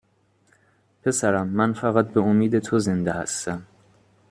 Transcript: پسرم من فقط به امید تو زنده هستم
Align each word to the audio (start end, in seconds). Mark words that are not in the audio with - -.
پسرم 1.03 1.47
من 1.47 1.73
فقط 1.73 2.07
به 2.07 2.21
امید 2.21 2.59
تو 2.59 2.79
زنده 2.79 3.11
هستم 3.11 3.61